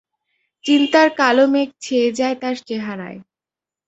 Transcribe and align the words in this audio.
চিন্তার 0.65 1.07
কালো 1.19 1.45
মেঘ 1.47 1.69
ছেয়ে 1.81 2.07
যায় 2.11 2.35
তার 2.41 2.55
চেহারায়। 2.67 3.19